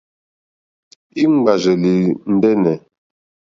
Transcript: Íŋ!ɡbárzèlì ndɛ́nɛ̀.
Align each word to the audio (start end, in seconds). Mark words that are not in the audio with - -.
Íŋ!ɡbárzèlì 1.23 1.95
ndɛ́nɛ̀. 2.33 2.75